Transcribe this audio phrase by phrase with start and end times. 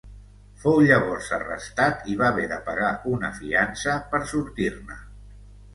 [0.61, 5.01] Fou llavors arrestat i va haver de pagar una fiança per sortir-ne.